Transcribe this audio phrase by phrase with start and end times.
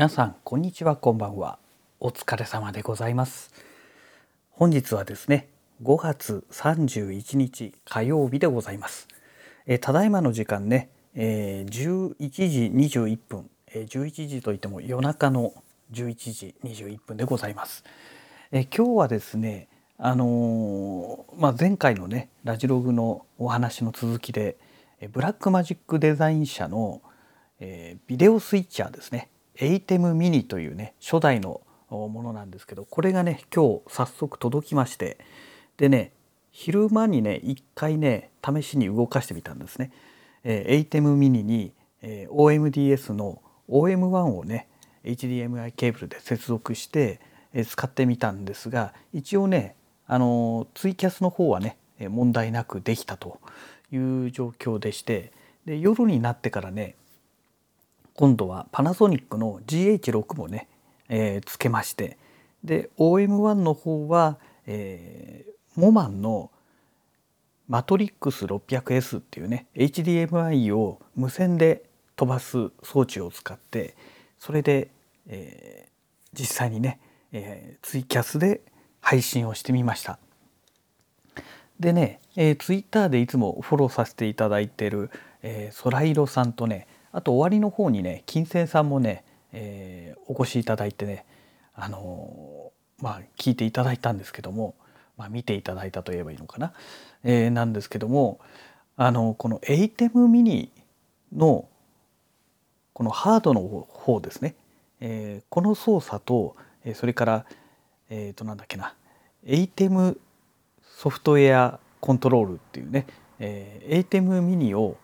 [0.00, 1.58] 皆さんこんにちはこんばんは。
[2.00, 3.52] お疲れ様でございます。
[4.50, 5.50] 本日はですね
[5.82, 9.08] 5月31日火曜日でございます。
[9.66, 12.16] えただいまの時間ね、えー、11
[12.48, 15.52] 時21分、えー、11時といっても夜中の
[15.92, 17.84] 11時21分でございます。
[18.52, 24.56] え今日はですねあのー、まあ、前回のねラジログのお話の続きで
[25.12, 27.02] ブラックマジックデザイン社の、
[27.58, 29.28] えビデオスイッチャーですね。
[29.60, 31.60] エイテムミニというね初代の
[31.90, 35.18] ものなんですけどこれがね今日早速届きまして
[35.76, 36.12] でね
[36.50, 39.92] 昼間にね一回ね試しに動かしてみたんですね。
[40.42, 44.68] えー、エイテムミニに、えー、OMDS の OM1 をね
[45.04, 47.20] HDMI ケーブルで接続して、
[47.52, 53.38] えー、使ってみたんですが一応ねあのツイキャスの方はね問題なくできたと
[53.92, 55.32] いう状況でして
[55.66, 56.96] で夜になってからね
[58.20, 60.68] 今度はパナソニックの GH6 もね、
[61.08, 62.18] えー、つけまして
[62.62, 66.50] で OM1 の方は、えー、モマンの
[67.66, 73.96] マトリックス 600S っていうね HDMI を無線で飛ばす装置を使って
[74.38, 74.90] それで、
[75.26, 77.00] えー、実際にね、
[77.32, 78.60] えー、ツイキャスで
[79.00, 80.18] 配信をしてみました。
[81.78, 85.10] でね、えー、ツイッターでいつもフォローさせていただいてる、
[85.42, 91.24] えー、ソライロさんとねあと終わりの方にね金星さんもね、えー、お越しいただいてね
[91.74, 94.74] あのー、まあ聞いていただいたんですけども、
[95.16, 96.72] まあ、見ていただいたと言えばいいのかな、
[97.24, 98.40] えー、なんですけども
[98.96, 100.70] あのこのエイテムミニ
[101.34, 101.66] の
[102.92, 104.54] このハードの方ですね、
[105.00, 106.56] えー、この操作と
[106.94, 107.46] それから
[108.10, 108.94] えっ、ー、となんだっけな
[109.46, 110.20] エイテム
[110.82, 113.06] ソフトウェアコントロールっていうね、
[113.38, 114.96] えー、エイテムミニを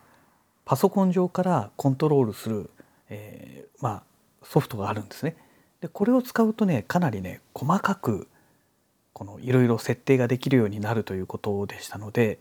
[0.66, 2.70] パソコン上からコントロールする、
[3.08, 4.02] えー、まあ、
[4.42, 5.36] ソフトがあるんですね。
[5.80, 8.28] でこれを使うとねかなりね細かく
[9.12, 12.38] このいろいろ設定ができるようになるということでしたので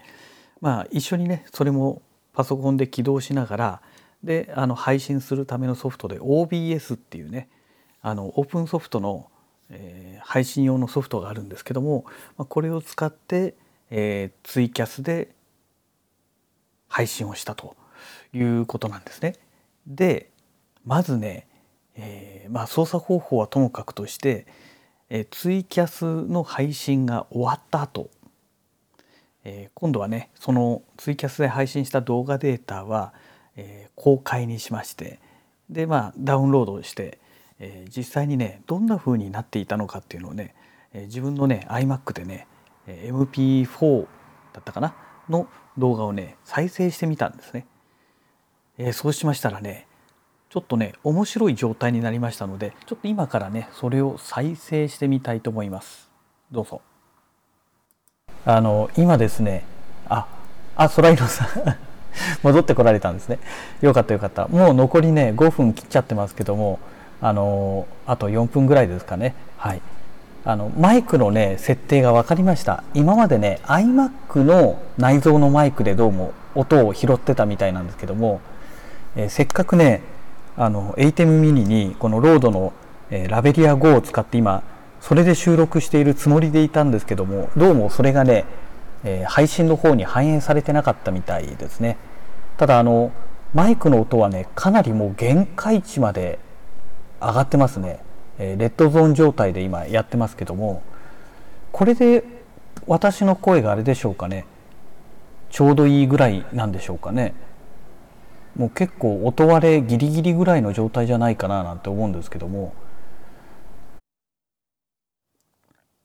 [0.62, 2.02] まあ一緒にねそれも
[2.34, 3.82] パソコンで起動しながら
[4.24, 7.50] であの配信するためのソフトで OBS っていうね
[8.02, 9.30] あのオープンソフトの、
[9.70, 12.06] えー、配信用のソフトがあるんですけども、
[12.38, 13.56] まあ、これを使って、
[13.90, 15.36] えー、ツイキャスで
[16.88, 17.76] 配信をしたと
[18.34, 19.36] いうことなんですね。
[19.88, 20.30] で
[20.86, 21.48] まずね、
[21.96, 24.46] えー、まあ、操作方法はともかくとして、
[25.10, 28.10] えー、ツイキャスの配信が終わった後、
[29.44, 33.14] えー、今度はねそのツイキャスで配信した動画データは、
[33.58, 35.20] え公開にしまして
[35.70, 37.20] でまあダウンロードして、
[37.60, 40.54] え実際にねどんな風になっていたのかっていうのをね、
[40.94, 42.48] え自分のね iMac でね
[42.86, 44.06] MP4
[44.54, 44.94] だったかな？
[45.30, 47.66] の動画をね再生してみたんですね。
[48.78, 49.88] えー、そうしましたらね
[50.50, 56.10] ちょっとね面白い状態になりましたのでちょっと今からねそれを再生してみたいと思います。
[56.52, 56.82] どうぞ。
[58.46, 59.66] あの今ですね
[60.08, 60.28] あ
[60.76, 61.50] あソライロさん。
[62.44, 63.40] 戻ってこられたんですね。
[63.82, 64.48] よかったよかった。
[64.48, 66.80] もう残りね5分切っちゃってますけども
[67.22, 69.36] あのあと4分ぐらいですかね。
[69.58, 69.82] はい。
[70.46, 72.84] あのマイクのね設定が分かりました。
[72.94, 78.40] 今までね iMac の内蔵のマイクでどうも音を拾ってたみたいなんですけども
[79.16, 80.02] えー、せっかくね
[80.58, 82.74] あの ATEM ミニにこのロードの、
[83.10, 84.64] えー、ラベリア5を使って今
[85.02, 88.46] それで収録しているつもりでいたんですけどもどうもそれがね、
[89.04, 91.98] えー、配信の方に反映されてなかったみたいですね。
[92.58, 93.12] ただあの
[93.54, 96.40] マイクの音はねかなりもう限界値まで
[97.22, 98.00] 上がってますね、
[98.38, 100.84] え、レッドゾーン状態で今やってますけども
[101.72, 102.24] これで
[102.88, 104.46] 私の声があれでしょうかね。
[105.50, 107.34] ちょうどいいぐらいなんでしょうかね。
[108.56, 112.74] もう結構音割れギリギリぐらいの状態じゃないかななんて思うんですけども。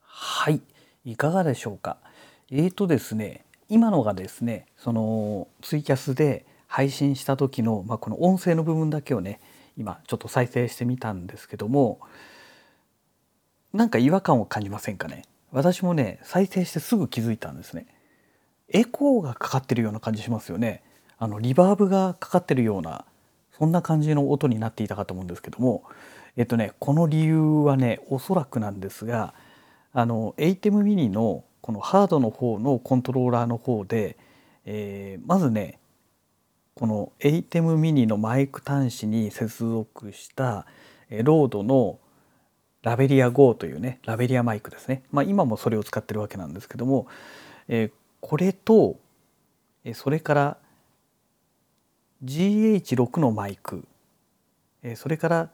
[0.03, 0.61] はい
[1.05, 1.97] いかがでしょうか。
[2.51, 9.41] えーとですね今のがですねそのツイキャスで配信した時の、まあ、この音声の部分だけをね
[9.77, 12.01] 今ちょっと再生してみたんですけども
[13.73, 15.23] なんか違和感を感じませんかね。
[15.53, 17.87] 私もね再生してすぐ気づいたんですね。
[18.69, 20.83] エコーがかかってるような感じしますよね。
[21.21, 23.05] あのリバーブがかかってるような
[23.57, 25.85] そんな感じの音になっていたかと思うんですけども
[26.37, 29.35] えっとねこの理由はねおそらくなんですが
[29.93, 34.17] あの ATEM mini のこのハードの方のコントローラーの方で、
[34.65, 35.79] えー、まずね
[36.75, 40.65] この ATEM mini のマイク端子に接続した
[41.11, 41.99] ロードの
[42.83, 47.09] ラベリア GO というねラベリアマイクですね、まあ、今もそれを使ってるわけなんですけども、
[47.69, 47.91] えー、
[48.23, 48.97] これと
[49.93, 50.57] それから
[52.25, 53.87] GH6 のマイク
[54.97, 55.51] それから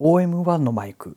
[0.00, 1.16] OM1 のマイク、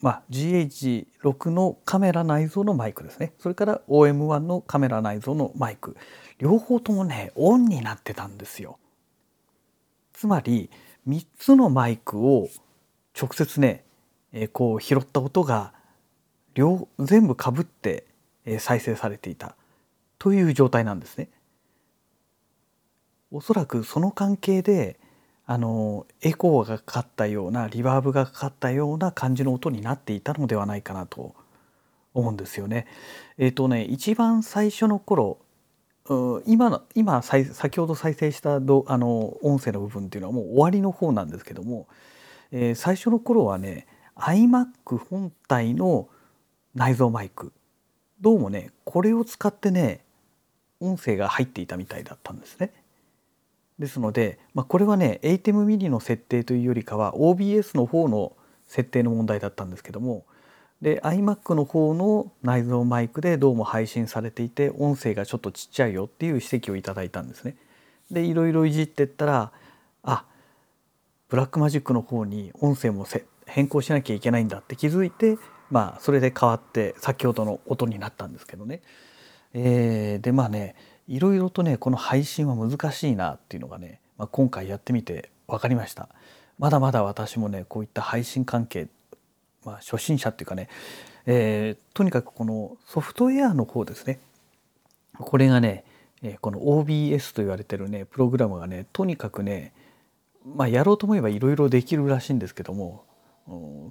[0.00, 5.96] まあ、GH6 のカメラ内蔵のマイクですねそれから OM1 のカメラ内蔵のマイク
[6.38, 8.78] 両方ともねオンになってたんですよ。
[10.12, 10.70] つまり
[11.06, 12.48] 3つのマイクを
[13.18, 13.84] 直接ね、
[14.32, 15.72] え、こう拾った音が
[16.54, 18.06] 両全部かぶって、
[18.44, 19.56] え、再生されていた
[20.18, 21.28] という状態なんですね。
[23.36, 24.98] おそらくその関係で
[25.44, 31.34] あのエコーがかかったようなリバーブがかかったような感じの音になっていたのではないかなと
[32.14, 32.86] 思うんですよね。
[33.36, 35.38] えっ、ー、とね一番最初の頃
[36.46, 41.88] 今の今先ほど再生したどあの音声の部分っていうのはもう終わりの方なんですけども、
[42.52, 43.86] えー、最初の頃はね
[44.16, 46.08] iMac 本体の
[46.74, 47.52] 内蔵マイク
[48.20, 50.04] どうもねこれを使ってね
[50.80, 52.72] 音声が入っていたみたいだったんですね。
[53.78, 58.36] ですので、まあ、これはね ATEM mini の設定というよりかは OBS の方の
[58.66, 60.24] 設定の問題だったんですけども
[60.82, 67.56] で iMac の方の内蔵マイクでどうも配信されていて音声がちょっとちっちゃいよっていう指摘をいただいたんですね。
[68.10, 69.52] でいろいろいじってったら
[70.02, 70.24] あ
[71.28, 73.06] ブラックマジックの方に音声も
[73.46, 75.38] 変更しなきゃいけないんだって気づいて
[75.70, 78.82] まあそれで変わって先ほどの音になったんですけどね。
[79.54, 80.76] えー、でまあね
[81.08, 86.08] いろいろとねこの配信は難しいなっていうのがね、まあ、今回やってみて分かりました。
[86.58, 88.88] まだまだ私もねこういった配信関係
[89.66, 90.68] まあ、初心者っていうかね、
[91.26, 94.20] えー、とにかくこのソフトウェアの方ですね
[95.18, 95.84] これがね
[96.40, 99.74] この OBS と言われてるねプログラムがねとにかくね
[100.44, 103.04] まあやろうと思えばいろいろできるらしいんですけども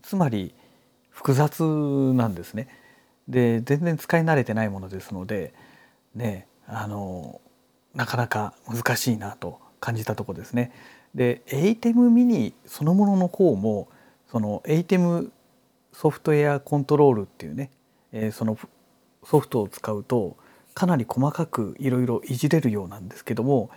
[0.01, 0.55] つまり
[1.09, 2.67] 複雑なんですね。
[3.27, 5.53] で全然使い慣れてないものですので
[6.13, 7.41] ねあの
[7.93, 10.71] なかなか難しいなと感じたとこですね。
[11.13, 13.87] で ATEM mini そのものの方も
[14.29, 15.29] その ATEM
[15.93, 17.71] ソフトウェアコントロールっていうね、
[18.11, 18.57] えー、その
[19.23, 20.35] ソフトを使うと
[20.73, 23.69] かなり細かくいろいろいじれるようなんですけども、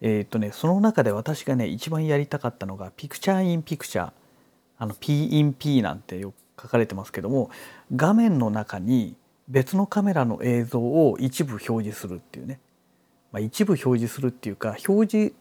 [0.00, 4.12] えーとね、その中で私がね一番やりたかったのがピクチャーインピクチャー
[4.78, 7.50] あの P イン P なんてよく書かれてますけども
[7.94, 9.14] 画面の中に
[9.52, 12.58] 別のカメラの映像を一部表示するっていうね、
[13.32, 15.34] まあ、一部表示するっていうか表示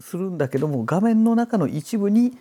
[0.00, 2.38] するんだけども画面の中の一部に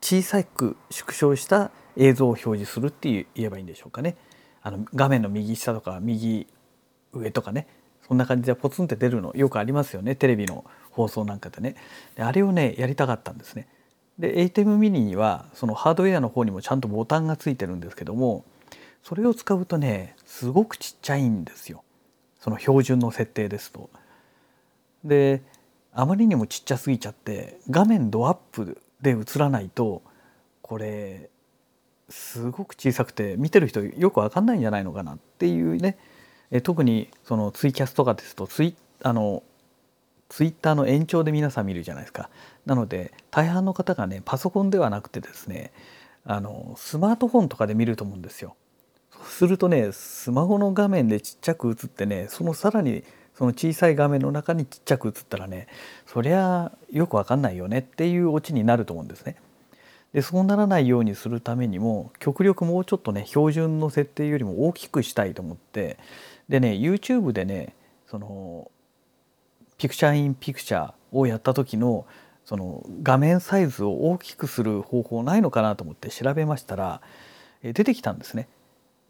[0.00, 4.16] 小さく縮小した映像を表示するって言えばいいんでしょうかね。
[4.62, 6.46] あの画面の右下とか右
[7.12, 7.66] 上とかね。
[8.06, 10.14] そんな感じでポツンって出るのよくありますよね。
[10.14, 11.74] テレビの放送なんかでね。
[12.16, 13.66] であれをねやりたかったんですね。
[14.18, 18.44] で ATEM mini にはそのハードウェアの方にもちゃんとボタンがついてるんですけども
[19.04, 21.84] それを使うとねすごくちっちゃいんですよ
[22.40, 23.88] その標準の設定ですと。
[25.04, 25.42] で
[25.92, 30.02] あまりにもちっちゃすぎちゃって画面ドアップで映らないと
[30.62, 31.28] これ
[32.08, 35.98] すごく小さくて見てる人よく分かんないんじゃないのかなっていうね
[36.50, 39.42] え特にそのツイキャスとかですとツイあの
[40.30, 42.30] ツイッターの延長で皆さん見るじゃないですか。
[42.64, 45.72] なので大半の方がねパソコンではなくてですね
[46.24, 48.56] あのスマートフォンとかで見ると思うんですよ。
[49.26, 53.04] するとねスマホの画面でちっちゃく映ってねそのさらに
[53.34, 55.66] その小さい画面の中にちっちゃく映ったらね
[56.06, 59.36] そりゃよくわかんないよねっていうオチになると思うんですね。
[60.12, 65.98] でそうならないようにするためにも極力もうちょっとね標準の設定よりも大きくしたいと思って
[66.48, 67.74] でね YouTube でね
[68.06, 68.70] その
[69.76, 72.06] ピクチャーインピクチャーをやった時の
[72.44, 77.00] その画面サイズを大きくする方法ないのかなと思って調べましたら
[77.62, 78.46] 出てきたんですね。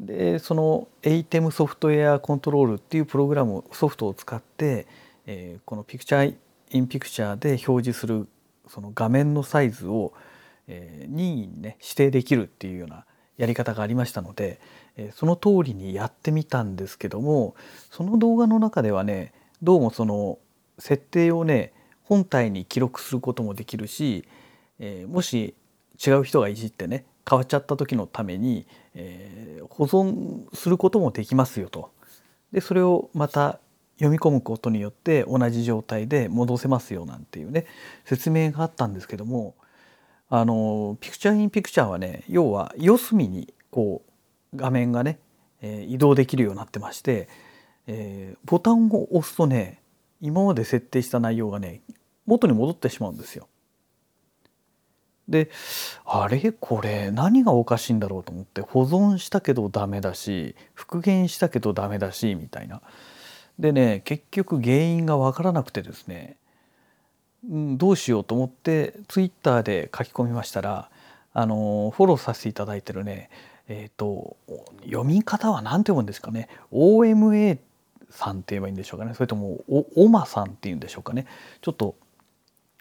[0.00, 4.86] でその ATEM ソフトウェアコントロールっていうプログラムソフトを使って、
[5.26, 6.34] えー、このピクチャー
[6.70, 8.26] インピクチャーで表示する
[8.66, 10.12] その画面のサイズを
[10.68, 13.04] えー、任意にね指定できるっていうような
[13.36, 14.60] やり方がありましたので、
[14.96, 17.54] えー、その通りにやってみたんですけども
[17.90, 19.32] その動画の中ではね
[19.62, 20.38] どうもその
[20.78, 21.72] 設定をね
[22.02, 24.24] 本体に記録することもできるし、
[24.78, 25.54] えー、もし
[26.04, 31.90] 違う人がいじってね変わっちゃった時のために、えー、保存することもできますよと。
[32.52, 33.58] でそれをまた
[33.96, 37.66] 読み込むことによって同じ状態で戻せますよなんていうね
[38.04, 39.54] 説明があったんですけども
[40.28, 44.02] あのピクチャーインピクチャーはね要は四隅にこ
[44.52, 45.18] う画面がね、
[45.60, 47.28] えー、移動できるようになってまして、
[47.86, 49.80] えー、ボタンを押すとね
[50.20, 51.82] 今まで設定した内容がね
[52.26, 53.48] 元に戻ってしまうんですよ。
[55.28, 55.50] で
[56.04, 56.52] あれ？
[56.52, 62.82] これ何がおかしいんだろうと思って保存したけどダメだし復元したけどダメだしみたいな。
[63.58, 66.36] でね結局原因が分からなくてですね
[67.46, 70.88] うん、どうしようと思ってツイッターで書き込みましたら
[71.34, 73.28] あのフォローさせていただいてるね
[73.68, 74.38] えっ、ー、と
[74.84, 77.58] 読み方は何て読むんですかね？OMA
[78.08, 79.12] さんって言えばいいんでしょうかね？
[79.12, 79.62] それとも
[79.94, 81.26] おまさんっていうんでしょうかね？
[81.60, 81.96] ちょっと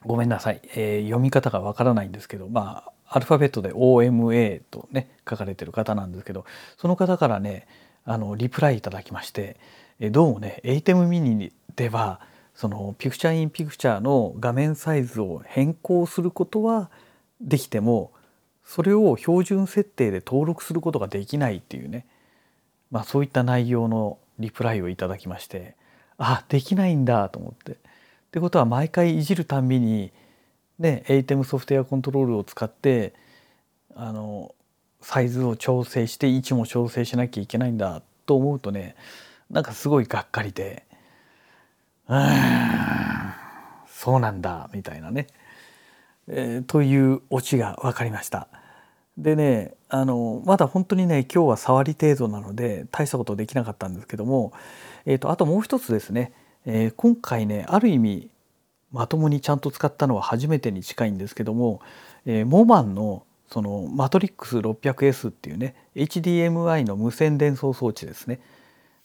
[0.06, 6.46] ごめんなさい、えー、読み方がわからないんですけどまあアルファベットで OMA とね書かれてる方なんですけど
[6.78, 7.68] その方からね
[8.06, 9.58] あのリプライいただきまして
[10.00, 12.20] えどうもね ATEM ミニでは
[12.56, 16.90] そのピクチャーインピクチャーの画面サイズを変更することは
[17.42, 18.12] できても
[18.66, 22.06] それを標準設定で登録することができないっていうね、
[22.92, 25.76] まあ、そういった内容のリプライをいただきまして
[26.18, 27.78] あできないんだと思って。
[28.34, 30.12] ってことは毎回いじるたんびに
[30.80, 33.14] ね ATEM ソフトウェアコントロールを使って
[33.96, 34.56] あの
[35.02, 38.96] サイズを調整して位置も調整しなきゃいけないんだと思うとね
[39.52, 40.84] なんかすごいがっかりで
[42.08, 42.24] うん
[43.88, 45.28] そうなんだみたいなね、
[46.28, 48.48] えー、というオチが分かりました。
[49.16, 54.54] でねあのまだ本当にね今日は触り程度なので大したことできなかったんですけども、
[55.06, 56.34] えーと、あともう一つですね、
[56.66, 58.30] えー、今回ねある意味
[58.92, 61.82] まともにちゃんと使ったのは初めてに近いんですけども、
[62.26, 68.40] えー、モマンのそのマトリックス 600S っていうね HDMI の無線伝送装置ですね。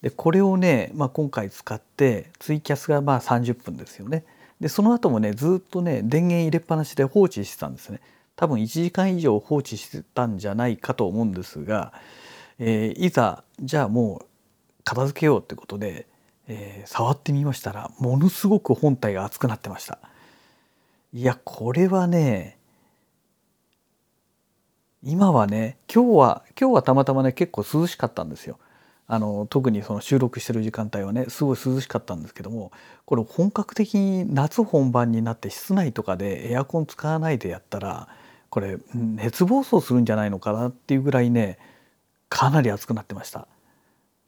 [0.02, 4.24] でこれをね、まあ、今回使ってツイキャスがまあ30分ですよね。
[4.60, 8.00] でその後もねずっとね電源入れっぱなしで放置してたんですね。
[8.36, 11.92] 多分1時間以上放置してたんじゃないかと思うんですが、
[12.58, 14.26] えー、いざじゃあもう
[14.84, 16.06] 片付けようってことで、
[16.48, 19.98] えー、触ってみましたらものすごく本体が熱くなってました
[21.12, 22.58] いやこれはね
[25.02, 28.58] 今はね今日は今日はたまたまね結構涼しかったんですよ。
[29.10, 32.72] あの特にその収録してる時間帯はねすごい涼しかったんですけども
[33.06, 38.08] これ本格的に夏本番になって室内とかでエアコン使わないでやったら
[38.50, 41.58] これ熱暴走するんじゃないのかなっていうぐらいね
[42.28, 43.48] かなり暑くなってました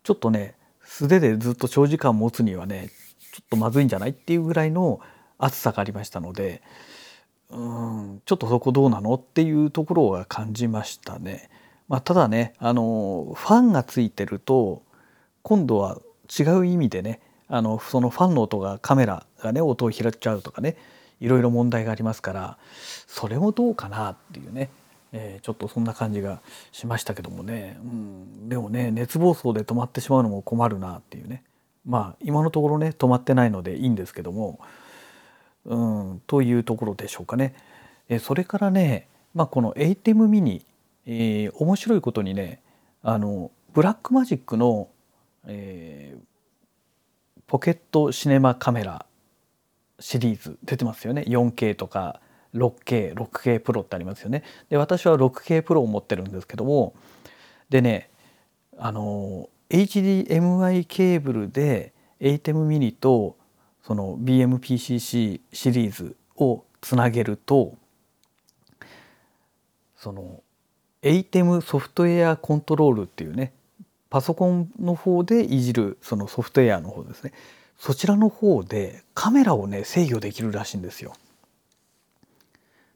[0.03, 0.55] ちょっとね
[0.91, 2.91] 素手でずっと長時間持つにはね
[3.33, 5.01] ちょっとまずいんじゃないっていうぐらいの
[5.39, 6.63] 暑さがありましたので
[7.49, 11.49] うんちょっとそこどうなのっていうところが感じましたね。
[11.89, 14.83] まあ、ただねあのファンがついてると
[15.43, 15.99] 今度は
[16.39, 20.77] 違う意味でねあのそのファンの音がカメラがね音を拾っちゃうとかね
[21.21, 22.59] いろいろ問題がありますから
[23.07, 24.71] それもどうかなっていうね、
[25.13, 26.41] えー、ちょっとそんな感じが
[26.73, 31.43] しましたけどもね、うん、でもね熱暴走で止まってしまうのも困るなっていうね。
[31.87, 34.61] まあ今のところね止まってないのでいいんですけども。
[35.67, 37.55] うん、というところでしょうかね。
[38.09, 40.65] えそれからね、まあ、この ATEM ミニ、
[41.07, 42.61] えー、面白いことにね
[43.03, 44.89] あのブラックマジックの、
[45.47, 49.07] えー、ポケットシネマカメラ
[50.01, 51.25] シリーズ出てますよね。
[51.27, 52.21] 4K とか。
[52.55, 54.43] 6K6K プロってありますよね。
[54.69, 56.95] で私は 6K プロを持ってるんですけども
[57.69, 58.11] でね
[58.79, 63.37] あの HDMI ケーブルで ATEM ミニと
[63.83, 67.75] その BMPCC シリーズをつなげると
[69.97, 70.43] その
[71.03, 73.53] ATEM ソフトウェアコントロールっていうね
[74.11, 77.33] パソコンの方でいじるそのソフトウェアの方ですね
[77.79, 81.15] そちらの方でカメラをね制御できるらしいんですよ。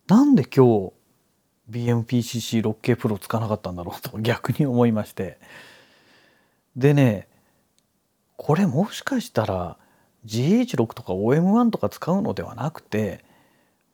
[0.07, 0.93] なんで今日
[1.71, 5.39] BMPCC6K プロ使わなかったんだろうと 逆に思いまして
[6.77, 7.29] でね
[8.37, 9.79] これもしかしたら
[10.27, 13.25] GH6 とか OM1 とか使うのではなくて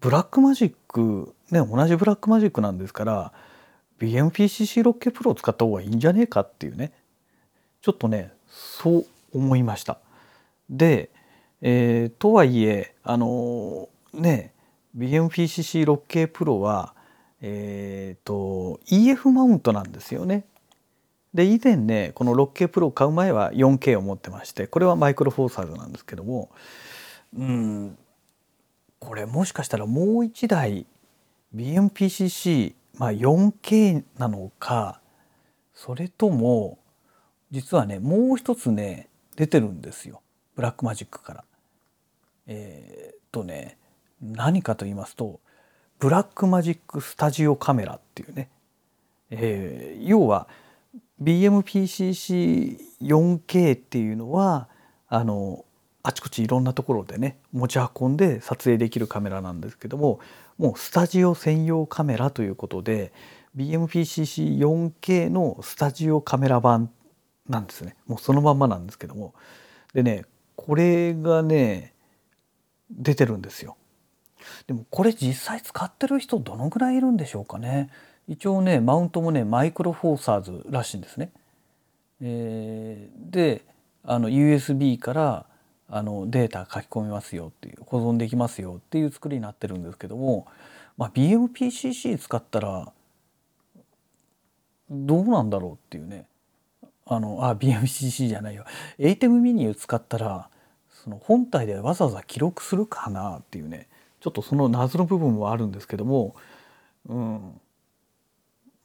[0.01, 3.33] Blackmagic ね同じ Blackmagic なんですから
[4.01, 6.93] BMPCC6K プロ使った方がいいんじゃねえかっていうね
[7.83, 10.01] ちょっとねそう思いました。
[10.69, 11.11] で、
[11.61, 14.55] えー、とはいえあのー、ね
[14.97, 16.95] BMPCC6K プロは
[17.41, 20.45] えっ、ー、と EF マウントなんですよね。
[21.33, 26.51] で以前ねこの 6K プロを買う前は 4K を持ってましてこれはマイクロフォーサーズなんですけども
[27.37, 27.97] うん
[28.99, 30.87] これもしかしたらもう1台
[31.55, 35.01] BMPCC、まあ、4K なのか
[35.73, 36.79] それとも
[37.53, 40.23] 実はねもう一つね出てるんですよ
[40.57, 41.45] Blackmagic から。
[42.47, 43.79] えー、っとね
[44.21, 45.41] 何かと言いますと
[45.99, 48.49] Blackmagic Studio Camera っていうね、
[49.31, 50.49] えー、要は
[51.23, 54.69] BMPCC4K っていうのは
[55.09, 55.65] あの
[56.03, 60.21] あちこちいろんなところでね持ち運んで撮影できるカメラなんですけども
[60.57, 63.13] もうスタジオ専用カメラということで
[63.57, 66.91] BMPCC4K のスタジオカメラ版
[67.49, 67.97] なんですね。
[68.07, 69.35] もうそのまんまなんですけども。
[69.93, 70.25] でね
[70.57, 71.93] これがね
[72.91, 73.77] 出てるんですよ。
[74.67, 77.91] でもこれ実際使ってる人どのぐらいいるんでしょうかね。
[78.29, 81.31] 一応ねマウントもねマイクロフォーサーズらしいんですね。
[82.23, 83.65] えー、で
[84.05, 85.47] あの USB から
[85.89, 90.47] あのデータ書き込めますよっていう保存できますよっていう作りになってるんですけども、
[90.97, 92.93] まあ、BMPCC 使ったら
[94.89, 96.27] どうなんだろうっていうね
[97.07, 98.65] あのあ BMCC じゃないよ
[98.99, 100.49] ATEM ミニを使ったら
[101.03, 103.89] その本体でわざわざ記録するかなっていうね
[104.21, 106.37] ちょっとその謎の部分はあるんですけども、
[107.09, 107.61] うん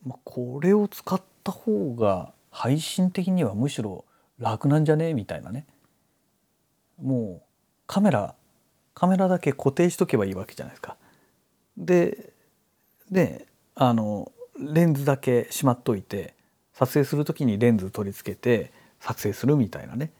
[0.05, 4.05] まあ、これを使った方が配信的にはむしろ
[4.39, 5.13] 楽なんじゃね？
[5.13, 5.65] みたいなね
[7.01, 7.47] もう
[7.87, 8.35] カメラ
[8.93, 10.95] カメラだけ固定しとけばいいわけじゃないですか。
[11.77, 12.31] で
[13.11, 16.33] であのレンズだけしまっといて
[16.73, 20.11] 撮影する時にレンズ取り付けて撮影するみたいなね。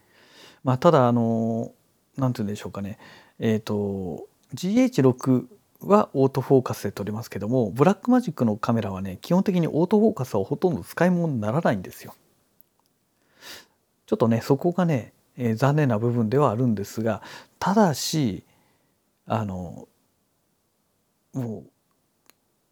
[0.63, 1.71] まあ、ただあの
[2.17, 2.97] 何て言うんでしょうかね
[3.39, 5.45] えっ、ー、と GH6
[5.81, 12.15] はオートフォーカスで撮りますけどもブラックマジックのカメラはね基本的にオートフォーカスはほとんど使い物にならないんですよ。
[14.05, 17.21] ちょっとねそこがねえー、残念な部分ではあるんですが
[17.59, 18.43] ただし
[19.27, 19.87] あの
[21.33, 21.63] も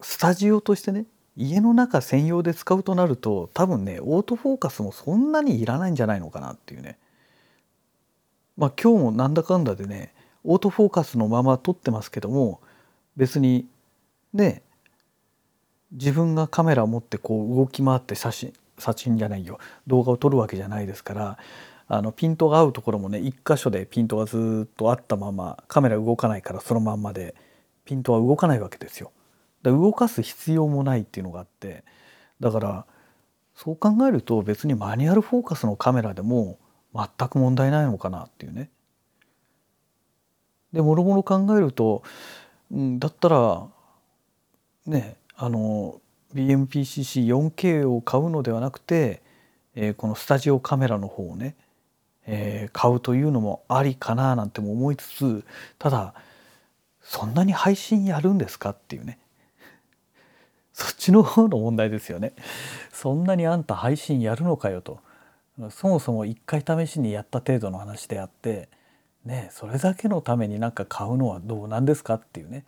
[0.00, 6.98] うスタジオとしてね家の中専用で使うとなると多分ねオートフォーカスもそんなにいらないんじゃないのかなっていうね
[8.56, 10.14] まあ今日もなんだかんだでね
[10.44, 12.60] オートフォーカスのまま撮ってますけども
[13.16, 13.66] 別に
[14.32, 14.62] ね
[15.92, 21.38] 自分がカメラを持ってこう動き回って写真写真じゃないよ動画を撮るわけじゃないですから
[21.86, 27.34] あのピントが合うところもね一箇所でピントがずっとあったままカメラ動かないからそのまんまで
[27.84, 29.12] ピントは動かないわけですよ。
[29.62, 31.84] だ動かす必要もないっていうのがあって
[32.40, 32.86] だから
[33.54, 36.58] そう考えると別にマニュアルフォーカスのカメラでも
[36.94, 38.70] 全く問題ないのかなっていうね。
[40.74, 42.02] でもろもろ考えると、
[42.70, 43.66] うん、だったら
[44.86, 46.00] ねあの
[46.34, 49.22] BMPCC4K を買うのではなくて、
[49.74, 51.56] えー、このスタジオカメラの方をね
[52.26, 55.44] えー、買うというのもありかななんても思いつつ
[55.78, 56.14] ただ
[57.02, 59.18] そんなに配信やるんですかっていうね
[60.72, 62.32] そっちの方の問題ですよね。
[62.92, 64.98] そんなにあんた配信やるのかよと
[65.70, 68.68] そもそも一回試しにやった程度の話であって
[69.24, 72.64] ねそれだけのためになんか買うのはどうなんですかっていうね。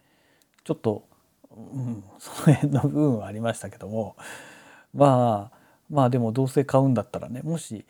[0.65, 1.05] ちょっと、
[1.51, 4.17] うん、その辺の部分はありましたけども。
[4.95, 5.57] まあ
[5.91, 7.85] まあでもどうせ買うんだったらねもし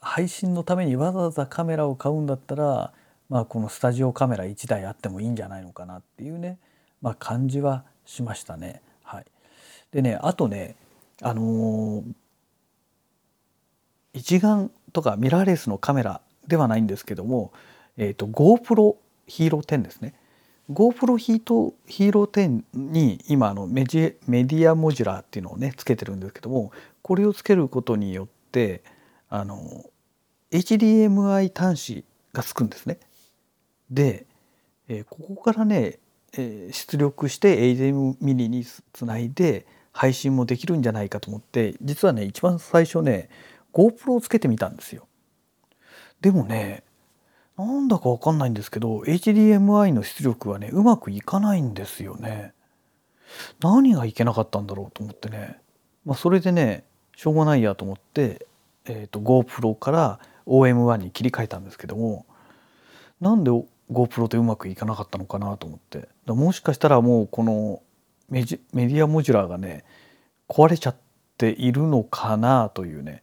[0.00, 2.92] 配信のためにわざわざカメラを買うんだったら、
[3.28, 6.58] まあ、このスタジオカメラ1台あってもいいんじゃないのかなっていうね、
[7.00, 8.82] まあ、感じはしましたね。
[9.04, 9.24] はい、
[9.92, 10.74] でねあとね
[11.22, 12.04] あのー、
[14.12, 17.52] 一眼とかミラーレスのカメラではないんですけども、
[17.96, 20.14] えーと、GoPro ヒーロー10ですね。
[20.70, 28.82] GoPro ヒートヒーロー10に今あのメディアモジュラーっていうのをねつけてるんですけどもこれをつけることによって
[29.28, 29.84] あの
[30.52, 32.98] HDMI 端子がつくんですね。
[33.90, 34.26] で、
[34.88, 35.98] えー、ここからね、
[36.34, 43.28] えー、出力して HDMI ミニにつないで配信もできるんじゃないかと思って実はね一番最初ね
[43.72, 45.06] GoPro をつけてみたんですよ。
[46.20, 46.84] でもね
[47.56, 52.54] なんだかわかんないんですけど HDMI の出力はねうまくいかないんですよね。
[53.60, 55.58] 何がいけなかったんだろうと思ってね、
[56.04, 56.84] まあ、それでね
[57.16, 58.46] しょうがないやと思って、
[58.84, 62.26] えーと GoPro から OM1 に切り替えたんですけども
[63.20, 63.50] なんで
[63.90, 66.08] GoPro でうまくいかなかったのかなと思って。
[66.26, 67.82] もしかしたらもうこの
[68.28, 69.84] メディアモジュラーがね
[70.48, 70.96] 壊れちゃっ
[71.36, 73.22] ているのかなというね、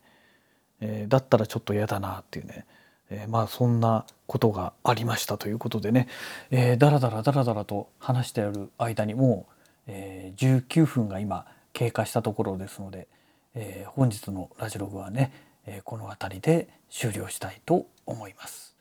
[0.81, 2.65] えー、だったらちょっと嫌だなっていうね、
[3.09, 6.07] えー、まあそんなことがありましたということでね、
[6.51, 9.53] えー、だらだらだらだらと話している間にもう、
[9.87, 13.07] えー、19分が今経過したところですので、
[13.55, 15.31] えー、本日のラジログはね
[15.69, 18.75] えこの辺りで終了したいと思います。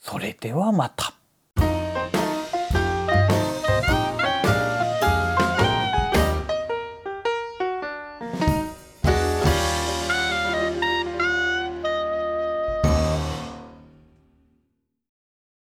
[0.00, 1.17] それではまた。